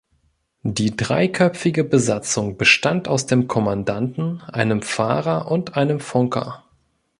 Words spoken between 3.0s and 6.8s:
aus dem Kommandanten, einem Fahrer und einem Funker.